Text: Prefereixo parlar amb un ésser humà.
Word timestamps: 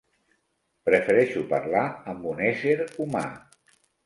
Prefereixo 0.89 1.43
parlar 1.51 1.83
amb 2.15 2.27
un 2.33 2.43
ésser 2.47 2.75
humà. 3.05 3.25